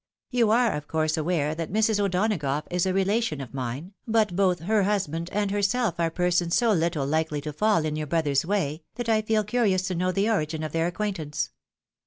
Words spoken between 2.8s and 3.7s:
a relation of